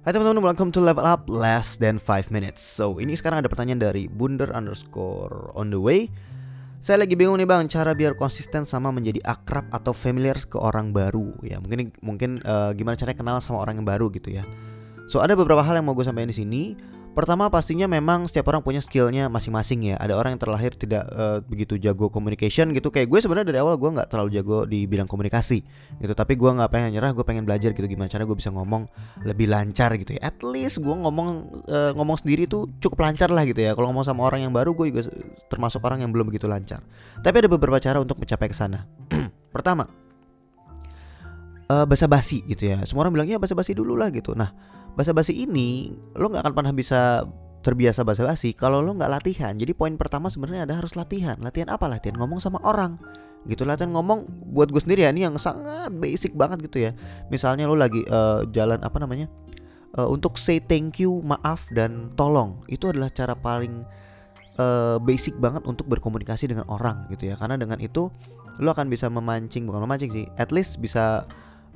Hai 0.00 0.16
teman-teman, 0.16 0.40
welcome 0.40 0.72
to 0.72 0.80
Level 0.80 1.04
Up 1.04 1.28
Less 1.28 1.76
than 1.76 2.00
5 2.00 2.32
minutes. 2.32 2.64
So, 2.64 2.96
ini 2.96 3.12
sekarang 3.20 3.44
ada 3.44 3.52
pertanyaan 3.52 3.84
dari 3.84 4.08
Bunder 4.08 4.48
underscore 4.48 5.52
on 5.52 5.68
the 5.68 5.76
way. 5.76 6.08
Saya 6.80 7.04
lagi 7.04 7.20
bingung 7.20 7.36
nih 7.36 7.44
bang, 7.44 7.68
cara 7.68 7.92
biar 7.92 8.16
konsisten 8.16 8.64
sama 8.64 8.88
menjadi 8.96 9.20
akrab 9.28 9.68
atau 9.68 9.92
familiar 9.92 10.40
ke 10.40 10.56
orang 10.56 10.96
baru. 10.96 11.36
Ya, 11.44 11.60
mungkin 11.60 11.92
mungkin 12.00 12.40
uh, 12.48 12.72
gimana 12.72 12.96
caranya 12.96 13.20
kenal 13.20 13.36
sama 13.44 13.60
orang 13.60 13.76
yang 13.76 13.84
baru 13.84 14.08
gitu 14.08 14.32
ya. 14.32 14.40
So, 15.04 15.20
ada 15.20 15.36
beberapa 15.36 15.60
hal 15.60 15.76
yang 15.76 15.84
mau 15.84 15.92
gue 15.92 16.08
sampaikan 16.08 16.32
di 16.32 16.38
sini 16.48 16.62
Pertama 17.10 17.50
pastinya 17.50 17.90
memang 17.90 18.30
setiap 18.30 18.54
orang 18.54 18.62
punya 18.62 18.78
skillnya 18.78 19.26
masing-masing 19.26 19.92
ya. 19.92 19.96
Ada 19.98 20.14
orang 20.14 20.38
yang 20.38 20.42
terlahir 20.46 20.78
tidak 20.78 21.02
uh, 21.10 21.42
begitu 21.42 21.74
jago 21.74 22.06
communication 22.06 22.70
gitu. 22.70 22.94
Kayak 22.94 23.10
gue 23.10 23.18
sebenarnya 23.18 23.50
dari 23.50 23.58
awal 23.58 23.74
gue 23.82 23.90
nggak 23.98 24.08
terlalu 24.14 24.30
jago 24.38 24.62
di 24.62 24.86
bidang 24.86 25.10
komunikasi 25.10 25.58
gitu. 25.98 26.12
Tapi 26.14 26.38
gue 26.38 26.50
nggak 26.54 26.70
pengen 26.70 26.94
nyerah. 26.94 27.10
Gue 27.10 27.26
pengen 27.26 27.42
belajar 27.42 27.74
gitu 27.74 27.82
gimana 27.82 28.06
cara 28.06 28.22
gue 28.22 28.36
bisa 28.38 28.54
ngomong 28.54 28.86
lebih 29.26 29.50
lancar 29.50 29.90
gitu 29.98 30.14
ya. 30.14 30.30
At 30.30 30.38
least 30.46 30.78
gue 30.78 30.94
ngomong 30.94 31.28
uh, 31.66 31.90
ngomong 31.98 32.22
sendiri 32.22 32.46
tuh 32.46 32.70
cukup 32.78 33.02
lancar 33.02 33.34
lah 33.34 33.42
gitu 33.42 33.58
ya. 33.58 33.74
Kalau 33.74 33.90
ngomong 33.90 34.06
sama 34.06 34.22
orang 34.22 34.46
yang 34.46 34.54
baru 34.54 34.70
gue 34.70 34.94
juga 34.94 35.10
termasuk 35.50 35.82
orang 35.82 36.06
yang 36.06 36.14
belum 36.14 36.30
begitu 36.30 36.46
lancar. 36.46 36.78
Tapi 37.26 37.36
ada 37.42 37.50
beberapa 37.50 37.82
cara 37.82 37.98
untuk 37.98 38.22
mencapai 38.22 38.46
ke 38.46 38.54
sana. 38.54 38.86
Pertama, 39.54 39.90
uh, 41.66 41.86
basa-basi 41.90 42.46
gitu 42.46 42.70
ya. 42.70 42.86
Semua 42.86 43.02
orang 43.02 43.18
bilangnya 43.18 43.42
basa-basi 43.42 43.74
dulu 43.74 43.98
lah 43.98 44.14
gitu. 44.14 44.38
Nah 44.38 44.78
basa-basi 44.94 45.34
ini 45.46 45.94
lo 46.18 46.30
nggak 46.30 46.42
akan 46.46 46.54
pernah 46.54 46.72
bisa 46.74 47.24
terbiasa 47.60 48.02
basa-basi 48.02 48.56
kalau 48.56 48.80
lo 48.80 48.96
nggak 48.96 49.10
latihan. 49.10 49.52
Jadi 49.52 49.76
poin 49.76 49.94
pertama 50.00 50.32
sebenarnya 50.32 50.64
ada 50.64 50.80
harus 50.80 50.96
latihan. 50.96 51.36
Latihan 51.40 51.68
apa? 51.68 51.86
Latihan 51.86 52.16
ngomong 52.16 52.40
sama 52.40 52.58
orang. 52.64 52.96
Gitu 53.48 53.64
latihan 53.64 53.92
ngomong 53.96 54.28
buat 54.52 54.68
gue 54.68 54.80
sendiri 54.80 55.08
ya 55.08 55.10
ini 55.12 55.24
yang 55.24 55.36
sangat 55.40 55.92
basic 55.96 56.36
banget 56.36 56.64
gitu 56.68 56.88
ya. 56.88 56.92
Misalnya 57.32 57.68
lo 57.68 57.76
lagi 57.76 58.04
uh, 58.08 58.44
jalan 58.52 58.80
apa 58.80 58.96
namanya? 59.00 59.28
Uh, 59.90 60.06
untuk 60.06 60.38
say 60.38 60.62
thank 60.62 61.02
you, 61.02 61.20
maaf 61.24 61.66
dan 61.74 62.12
tolong. 62.16 62.60
Itu 62.68 62.92
adalah 62.92 63.10
cara 63.10 63.34
paling 63.36 63.84
uh, 64.60 64.96
basic 65.00 65.36
banget 65.40 65.64
untuk 65.64 65.88
berkomunikasi 65.88 66.48
dengan 66.48 66.68
orang 66.68 67.08
gitu 67.12 67.28
ya. 67.28 67.34
Karena 67.36 67.56
dengan 67.56 67.80
itu 67.80 68.08
lo 68.60 68.68
akan 68.76 68.92
bisa 68.92 69.08
memancing 69.08 69.64
bukan 69.64 69.84
memancing 69.88 70.12
sih, 70.12 70.26
at 70.36 70.52
least 70.52 70.76
bisa 70.80 71.24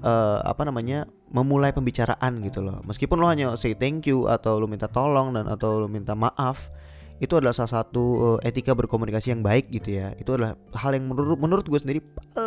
uh, 0.05 0.39
apa 0.45 0.69
namanya 0.69 1.09
memulai 1.35 1.75
pembicaraan 1.75 2.39
gitu 2.47 2.63
loh. 2.63 2.79
Meskipun 2.87 3.19
lo 3.19 3.27
hanya 3.27 3.59
say 3.59 3.75
thank 3.75 4.07
you 4.07 4.31
atau 4.31 4.63
lo 4.63 4.71
minta 4.71 4.87
tolong 4.87 5.35
dan 5.35 5.51
atau 5.51 5.83
lo 5.83 5.91
minta 5.91 6.15
maaf 6.15 6.71
itu 7.19 7.35
adalah 7.39 7.55
salah 7.55 7.83
satu 7.83 8.03
uh, 8.39 8.39
etika 8.47 8.75
berkomunikasi 8.75 9.35
yang 9.35 9.43
baik 9.43 9.67
gitu 9.75 9.99
ya. 9.99 10.15
Itu 10.15 10.39
adalah 10.39 10.55
hal 10.79 10.95
yang 10.95 11.11
menurut 11.11 11.39
menurut 11.39 11.67
gue 11.67 11.79
sendiri 11.79 12.01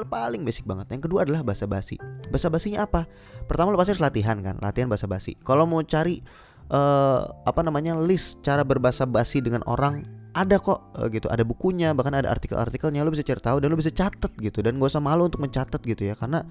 paling 0.08 0.48
basic 0.48 0.64
banget. 0.64 0.88
Yang 0.96 1.12
kedua 1.12 1.28
adalah 1.28 1.44
bahasa 1.44 1.68
basi. 1.68 2.00
Bahasa 2.32 2.48
basinya 2.48 2.88
apa? 2.88 3.04
Pertama 3.44 3.76
lo 3.76 3.80
pasti 3.80 3.92
harus 3.96 4.04
latihan 4.04 4.40
kan 4.40 4.56
latihan 4.64 4.88
bahasa 4.88 5.08
basi. 5.08 5.36
Kalau 5.44 5.68
mau 5.68 5.84
cari 5.84 6.24
uh, 6.72 7.28
apa 7.44 7.60
namanya 7.68 8.00
list 8.00 8.40
cara 8.40 8.64
berbahasa 8.64 9.04
basi 9.04 9.44
dengan 9.44 9.68
orang 9.68 10.08
ada 10.32 10.64
kok 10.64 10.96
uh, 10.96 11.12
gitu. 11.12 11.28
Ada 11.28 11.44
bukunya 11.44 11.92
bahkan 11.92 12.16
ada 12.16 12.32
artikel-artikelnya 12.32 13.04
lo 13.04 13.12
bisa 13.12 13.24
cari 13.28 13.44
tahu 13.44 13.60
dan 13.60 13.68
lo 13.68 13.76
bisa 13.76 13.92
catat 13.92 14.32
gitu. 14.40 14.64
Dan 14.64 14.80
gak 14.80 14.96
usah 14.96 15.04
malu 15.04 15.28
untuk 15.28 15.44
mencatat 15.44 15.84
gitu 15.84 16.08
ya 16.08 16.16
karena 16.16 16.44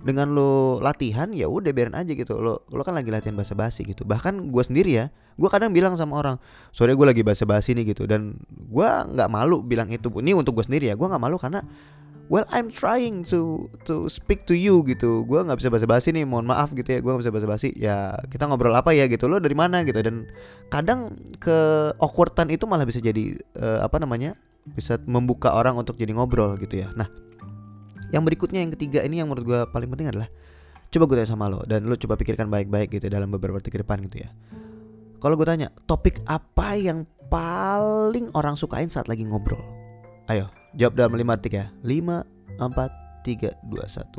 dengan 0.00 0.32
lo 0.32 0.80
latihan 0.80 1.28
ya 1.36 1.46
udah 1.46 1.70
biarin 1.76 1.96
aja 1.96 2.12
gitu. 2.16 2.40
Lo 2.40 2.64
lo 2.72 2.82
kan 2.82 2.96
lagi 2.96 3.12
latihan 3.12 3.36
bahasa 3.36 3.52
basi 3.52 3.84
gitu. 3.84 4.08
Bahkan 4.08 4.48
gue 4.48 4.62
sendiri 4.64 4.90
ya 4.96 5.06
gue 5.36 5.48
kadang 5.48 5.72
bilang 5.72 5.96
sama 5.96 6.20
orang 6.20 6.36
sore 6.72 6.92
gue 6.92 7.06
lagi 7.06 7.22
bahasa 7.24 7.44
basi 7.44 7.76
nih 7.76 7.92
gitu. 7.92 8.08
Dan 8.08 8.40
gue 8.48 8.88
nggak 8.88 9.28
malu 9.28 9.60
bilang 9.60 9.92
itu. 9.92 10.08
Ini 10.08 10.32
untuk 10.32 10.56
gue 10.60 10.64
sendiri 10.64 10.88
ya 10.88 10.94
gue 10.96 11.06
nggak 11.06 11.20
malu 11.20 11.36
karena 11.36 11.60
well 12.32 12.46
I'm 12.48 12.72
trying 12.72 13.26
to 13.28 13.68
to 13.84 14.08
speak 14.08 14.48
to 14.48 14.56
you 14.56 14.80
gitu. 14.88 15.28
Gue 15.28 15.44
nggak 15.44 15.60
bisa 15.60 15.68
bahasa 15.68 15.84
basi 15.84 16.16
nih 16.16 16.24
mohon 16.24 16.48
maaf 16.48 16.72
gitu 16.72 16.88
ya 16.88 17.04
gue 17.04 17.10
nggak 17.10 17.22
bisa 17.28 17.32
bahasa 17.32 17.48
basi 17.48 17.68
ya 17.76 18.16
kita 18.32 18.48
ngobrol 18.48 18.72
apa 18.72 18.96
ya 18.96 19.04
gitu 19.04 19.28
lo 19.28 19.36
dari 19.36 19.54
mana? 19.54 19.84
gitu. 19.84 20.00
Dan 20.00 20.28
kadang 20.72 21.12
ke 21.36 21.92
awkwardan 22.00 22.48
itu 22.48 22.64
malah 22.64 22.88
bisa 22.88 23.04
jadi 23.04 23.36
uh, 23.60 23.84
apa 23.84 24.00
namanya 24.00 24.36
bisa 24.64 25.00
membuka 25.04 25.52
orang 25.52 25.76
untuk 25.76 26.00
jadi 26.00 26.16
ngobrol 26.16 26.56
gitu 26.56 26.84
ya. 26.84 26.88
Nah 26.96 27.29
yang 28.10 28.22
berikutnya 28.26 28.62
yang 28.62 28.74
ketiga 28.74 29.06
ini 29.06 29.22
yang 29.22 29.30
menurut 29.30 29.46
gue 29.46 29.60
paling 29.70 29.90
penting 29.90 30.10
adalah 30.10 30.28
coba 30.90 31.04
gue 31.06 31.16
tanya 31.22 31.30
sama 31.30 31.46
lo 31.46 31.62
dan 31.62 31.86
lo 31.86 31.94
coba 31.94 32.18
pikirkan 32.18 32.50
baik-baik 32.50 32.90
gitu 32.98 33.06
dalam 33.06 33.30
beberapa 33.30 33.62
detik 33.62 33.78
ke 33.78 33.80
depan 33.86 34.02
gitu 34.10 34.26
ya. 34.26 34.30
Kalau 35.22 35.38
gue 35.38 35.46
tanya 35.46 35.70
topik 35.86 36.18
apa 36.26 36.74
yang 36.74 37.06
paling 37.30 38.34
orang 38.34 38.58
sukain 38.58 38.90
saat 38.90 39.06
lagi 39.06 39.22
ngobrol? 39.22 39.62
Ayo 40.26 40.50
jawab 40.74 40.98
dalam 40.98 41.14
lima 41.14 41.38
detik 41.38 41.54
ya. 41.62 41.70
Lima, 41.86 42.26
empat, 42.58 42.90
tiga, 43.22 43.54
dua, 43.62 43.86
satu. 43.86 44.18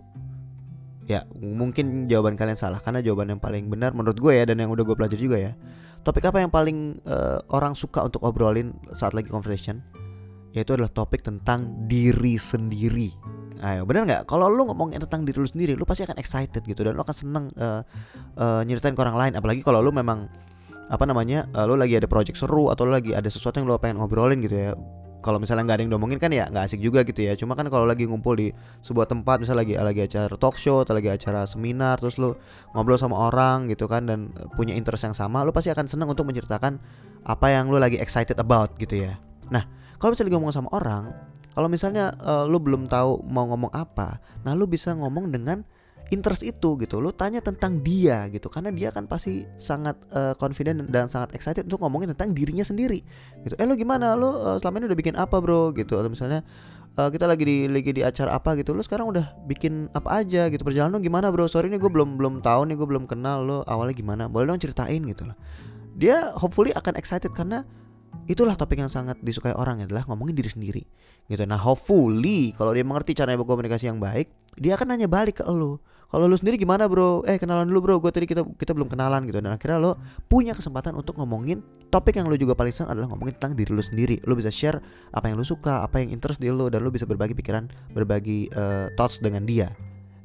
Ya 1.11 1.27
mungkin 1.35 2.07
jawaban 2.07 2.39
kalian 2.39 2.55
salah 2.55 2.79
karena 2.79 3.03
jawaban 3.03 3.35
yang 3.35 3.41
paling 3.43 3.67
benar 3.67 3.91
menurut 3.91 4.15
gue 4.15 4.31
ya 4.31 4.47
dan 4.47 4.63
yang 4.63 4.71
udah 4.71 4.87
gue 4.87 4.95
pelajari 4.95 5.19
juga 5.19 5.37
ya. 5.43 5.51
Topik 6.01 6.23
apa 6.23 6.39
yang 6.39 6.49
paling 6.49 7.03
uh, 7.03 7.43
orang 7.51 7.75
suka 7.75 8.07
untuk 8.07 8.23
obrolin 8.23 8.71
saat 8.95 9.11
lagi 9.11 9.27
conversation? 9.27 9.83
Yaitu 10.55 10.79
adalah 10.79 10.91
topik 10.91 11.19
tentang 11.19 11.87
diri 11.91 12.39
sendiri 12.39 13.40
Ayo, 13.61 13.85
bener 13.85 14.09
nggak? 14.09 14.23
Kalau 14.25 14.49
lu 14.49 14.65
ngomongin 14.65 14.97
tentang 15.05 15.21
diri 15.21 15.37
lu 15.37 15.45
sendiri, 15.45 15.77
lu 15.77 15.85
pasti 15.85 16.01
akan 16.01 16.17
excited 16.17 16.65
gitu 16.65 16.81
dan 16.81 16.97
lu 16.97 17.01
akan 17.05 17.13
seneng 17.13 17.45
uh, 17.61 17.85
uh, 18.41 18.65
nyeritain 18.65 18.97
ke 18.97 19.01
orang 19.05 19.13
lain. 19.13 19.33
Apalagi 19.37 19.61
kalau 19.61 19.85
lu 19.85 19.93
memang 19.93 20.25
apa 20.89 21.05
namanya, 21.05 21.45
uh, 21.53 21.69
lu 21.69 21.77
lagi 21.77 21.93
ada 21.93 22.09
project 22.09 22.41
seru 22.41 22.73
atau 22.73 22.89
lu 22.89 22.91
lagi 22.97 23.13
ada 23.13 23.29
sesuatu 23.29 23.61
yang 23.61 23.69
lu 23.69 23.77
pengen 23.77 24.01
ngobrolin 24.01 24.41
gitu 24.41 24.57
ya. 24.57 24.73
Kalau 25.21 25.37
misalnya 25.37 25.69
nggak 25.69 25.77
ada 25.77 25.83
yang 25.85 25.93
ngomongin 25.93 26.17
kan 26.17 26.33
ya 26.33 26.49
nggak 26.49 26.73
asik 26.73 26.81
juga 26.81 27.05
gitu 27.05 27.21
ya. 27.21 27.37
Cuma 27.37 27.53
kan 27.53 27.69
kalau 27.69 27.85
lagi 27.85 28.09
ngumpul 28.09 28.33
di 28.33 28.49
sebuah 28.81 29.05
tempat, 29.05 29.45
misalnya 29.45 29.61
lagi 29.61 29.73
lagi 29.77 30.01
acara 30.09 30.33
talk 30.33 30.57
show 30.57 30.81
atau 30.81 30.97
lagi 30.97 31.13
acara 31.13 31.45
seminar, 31.45 32.01
terus 32.01 32.17
lu 32.17 32.33
ngobrol 32.73 32.97
sama 32.97 33.29
orang 33.29 33.69
gitu 33.69 33.85
kan 33.85 34.09
dan 34.09 34.33
punya 34.57 34.73
interest 34.73 35.05
yang 35.05 35.13
sama, 35.13 35.45
lu 35.45 35.53
pasti 35.53 35.69
akan 35.69 35.85
seneng 35.85 36.09
untuk 36.09 36.25
menceritakan 36.25 36.81
apa 37.29 37.47
yang 37.53 37.69
lu 37.69 37.77
lagi 37.77 38.01
excited 38.01 38.41
about 38.41 38.73
gitu 38.81 39.05
ya. 39.05 39.21
Nah, 39.53 39.69
kalau 40.01 40.17
misalnya 40.17 40.33
ngomong 40.33 40.49
sama 40.49 40.73
orang, 40.73 41.13
kalau 41.51 41.67
misalnya 41.67 42.15
uh, 42.23 42.47
lu 42.47 42.59
belum 42.63 42.87
tahu 42.87 43.27
mau 43.27 43.43
ngomong 43.51 43.71
apa, 43.75 44.23
nah 44.47 44.55
lu 44.55 44.67
bisa 44.67 44.95
ngomong 44.95 45.31
dengan 45.31 45.67
interest 46.11 46.43
itu 46.43 46.75
gitu. 46.77 46.99
Lu 46.99 47.15
tanya 47.15 47.39
tentang 47.39 47.79
dia 47.79 48.27
gitu 48.27 48.51
karena 48.51 48.69
dia 48.69 48.91
kan 48.91 49.07
pasti 49.07 49.47
sangat 49.55 49.95
uh, 50.11 50.35
confident 50.35 50.83
dan 50.91 51.07
sangat 51.07 51.33
excited 51.33 51.63
untuk 51.65 51.81
ngomongin 51.81 52.11
tentang 52.11 52.35
dirinya 52.35 52.67
sendiri 52.67 52.99
gitu. 53.47 53.55
Eh 53.55 53.65
lu 53.65 53.79
gimana? 53.79 54.13
Lu 54.13 54.27
uh, 54.27 54.59
selama 54.59 54.83
ini 54.83 54.85
udah 54.91 54.99
bikin 54.99 55.15
apa, 55.15 55.39
Bro? 55.39 55.71
gitu. 55.79 55.95
Atau 55.97 56.11
misalnya 56.11 56.43
uh, 56.99 57.07
kita 57.07 57.25
lagi 57.25 57.43
di 57.47 57.57
lagi 57.71 57.91
di 57.95 58.03
acara 58.03 58.35
apa 58.35 58.59
gitu. 58.59 58.75
Lu 58.75 58.83
sekarang 58.83 59.09
udah 59.09 59.39
bikin 59.47 59.87
apa 59.95 60.21
aja 60.21 60.51
gitu. 60.51 60.61
Perjalanan 60.67 60.99
lu 60.99 61.03
gimana, 61.03 61.31
Bro? 61.31 61.47
Sorry 61.47 61.71
nih 61.71 61.79
gue 61.79 61.89
belum 61.89 62.19
belum 62.19 62.43
tahu 62.43 62.67
nih, 62.67 62.75
gue 62.75 62.87
belum 62.91 63.07
kenal 63.07 63.47
lu 63.47 63.57
awalnya 63.63 63.95
gimana. 63.95 64.23
Boleh 64.27 64.51
dong 64.51 64.59
ceritain 64.59 65.01
gitu 65.07 65.23
loh. 65.27 65.39
Dia 65.95 66.35
hopefully 66.35 66.75
akan 66.75 66.99
excited 66.99 67.31
karena 67.31 67.63
itulah 68.29 68.55
topik 68.55 68.79
yang 68.79 68.91
sangat 68.91 69.19
disukai 69.19 69.51
orang 69.55 69.83
adalah 69.83 70.07
ngomongin 70.07 70.35
diri 70.37 70.49
sendiri. 70.51 70.83
Gitu. 71.27 71.43
Nah 71.47 71.59
hopefully 71.59 72.55
kalau 72.55 72.71
dia 72.75 72.83
mengerti 72.83 73.15
cara 73.15 73.35
berkomunikasi 73.35 73.91
yang 73.91 73.99
baik 73.99 74.31
dia 74.59 74.75
akan 74.75 74.95
nanya 74.95 75.07
balik 75.07 75.39
ke 75.39 75.45
lo. 75.47 75.79
Kalau 76.11 76.27
lu 76.27 76.35
sendiri 76.35 76.59
gimana 76.59 76.91
bro? 76.91 77.23
Eh 77.23 77.39
kenalan 77.39 77.71
dulu 77.71 77.79
bro. 77.79 77.95
Gue 78.03 78.11
tadi 78.11 78.27
kita 78.27 78.43
kita 78.43 78.75
belum 78.75 78.91
kenalan 78.91 79.23
gitu. 79.31 79.39
Dan 79.39 79.55
akhirnya 79.55 79.79
lo 79.79 79.91
punya 80.27 80.51
kesempatan 80.51 80.91
untuk 80.99 81.15
ngomongin 81.15 81.63
topik 81.87 82.19
yang 82.19 82.27
lo 82.27 82.35
juga 82.35 82.51
paling 82.51 82.75
senang 82.75 82.99
adalah 82.99 83.15
ngomongin 83.15 83.39
tentang 83.39 83.55
diri 83.55 83.71
lo 83.71 83.79
sendiri. 83.79 84.19
Lo 84.27 84.35
bisa 84.35 84.51
share 84.51 84.83
apa 85.15 85.31
yang 85.31 85.39
lo 85.39 85.47
suka 85.47 85.87
apa 85.87 86.03
yang 86.03 86.11
interest 86.11 86.43
di 86.43 86.51
lo 86.51 86.67
dan 86.67 86.83
lo 86.83 86.91
bisa 86.91 87.07
berbagi 87.07 87.31
pikiran 87.31 87.71
berbagi 87.95 88.51
uh, 88.51 88.91
thoughts 88.99 89.23
dengan 89.23 89.47
dia. 89.47 89.71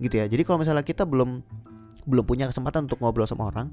Gitu 0.02 0.18
ya. 0.18 0.26
Jadi 0.26 0.42
kalau 0.42 0.58
misalnya 0.58 0.82
kita 0.82 1.06
belum 1.06 1.38
belum 2.06 2.24
punya 2.26 2.50
kesempatan 2.50 2.90
untuk 2.90 2.98
ngobrol 3.02 3.26
sama 3.26 3.50
orang 3.50 3.70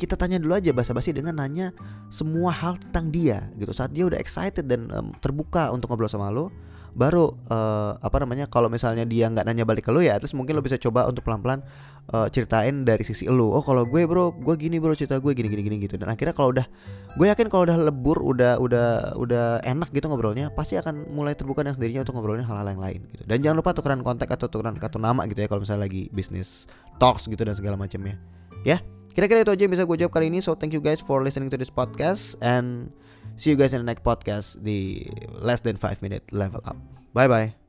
kita 0.00 0.16
tanya 0.16 0.40
dulu 0.40 0.56
aja 0.56 0.72
basa-basi 0.72 1.12
dengan 1.12 1.36
nanya 1.36 1.76
semua 2.08 2.48
hal 2.48 2.80
tentang 2.80 3.12
dia 3.12 3.52
gitu. 3.60 3.76
Saat 3.76 3.92
dia 3.92 4.08
udah 4.08 4.16
excited 4.16 4.64
dan 4.64 4.88
um, 4.88 5.12
terbuka 5.20 5.68
untuk 5.68 5.92
ngobrol 5.92 6.08
sama 6.08 6.32
lo 6.32 6.48
baru 6.90 7.38
uh, 7.46 8.02
apa 8.02 8.16
namanya 8.18 8.50
kalau 8.50 8.66
misalnya 8.66 9.06
dia 9.06 9.30
nggak 9.30 9.46
nanya 9.46 9.62
balik 9.62 9.86
ke 9.86 9.94
lo 9.94 10.02
ya 10.02 10.18
terus 10.18 10.34
mungkin 10.34 10.58
lo 10.58 10.62
bisa 10.64 10.74
coba 10.74 11.06
untuk 11.06 11.22
pelan-pelan 11.22 11.62
uh, 12.10 12.26
ceritain 12.26 12.82
dari 12.82 13.06
sisi 13.06 13.30
lo. 13.30 13.54
Oh 13.54 13.62
kalau 13.62 13.86
gue 13.86 14.02
bro 14.10 14.34
gue 14.34 14.54
gini 14.58 14.82
bro 14.82 14.96
cerita 14.98 15.22
gue 15.22 15.30
gini 15.30 15.46
gini 15.46 15.62
gini 15.62 15.76
gitu. 15.86 15.94
Dan 16.00 16.10
akhirnya 16.10 16.34
kalau 16.34 16.50
udah 16.50 16.66
gue 17.14 17.26
yakin 17.30 17.46
kalau 17.46 17.62
udah 17.68 17.78
lebur 17.78 18.18
udah 18.18 18.58
udah 18.58 19.14
udah 19.14 19.46
enak 19.62 19.94
gitu 19.94 20.10
ngobrolnya 20.10 20.50
pasti 20.50 20.78
akan 20.82 21.14
mulai 21.14 21.38
terbuka 21.38 21.62
dengan 21.62 21.78
sendirinya 21.78 22.02
untuk 22.02 22.14
ngobrolnya 22.18 22.46
hal-hal 22.48 22.66
yang 22.74 22.82
lain 22.82 23.00
gitu. 23.14 23.22
Dan 23.22 23.38
jangan 23.44 23.56
lupa 23.62 23.70
tukeran 23.70 24.02
kontak 24.02 24.26
atau 24.26 24.50
tukeran 24.50 24.74
kartu 24.74 24.98
nama 24.98 25.22
gitu 25.30 25.38
ya 25.38 25.46
kalau 25.46 25.62
misalnya 25.62 25.86
lagi 25.86 26.10
bisnis 26.10 26.66
talks 26.98 27.30
gitu 27.30 27.38
dan 27.46 27.54
segala 27.54 27.78
macamnya 27.78 28.18
ya 28.66 28.82
Kira-kira 29.10 29.42
itu 29.42 29.50
aja 29.50 29.62
yang 29.66 29.72
bisa 29.74 29.84
gue 29.84 29.96
jawab 29.98 30.12
kali 30.14 30.30
ini. 30.30 30.38
So 30.38 30.54
thank 30.54 30.72
you 30.74 30.82
guys 30.82 31.02
for 31.02 31.20
listening 31.20 31.50
to 31.50 31.58
this 31.58 31.70
podcast 31.70 32.38
and 32.40 32.94
see 33.34 33.50
you 33.50 33.58
guys 33.58 33.74
in 33.74 33.82
the 33.82 33.88
next 33.88 34.06
podcast 34.06 34.62
di 34.62 35.10
less 35.40 35.60
than 35.66 35.74
5 35.76 36.02
minute 36.04 36.26
level 36.30 36.62
up. 36.62 36.78
Bye 37.10 37.26
bye. 37.26 37.59